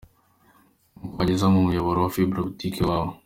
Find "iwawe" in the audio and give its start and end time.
2.81-3.11